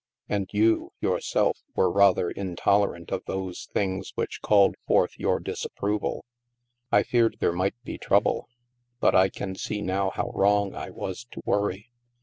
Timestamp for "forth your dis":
4.87-5.63